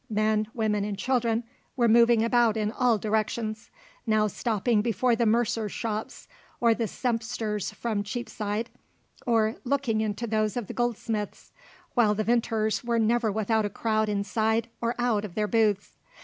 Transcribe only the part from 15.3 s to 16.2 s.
their booths.